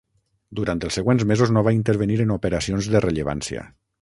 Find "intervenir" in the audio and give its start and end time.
1.81-2.19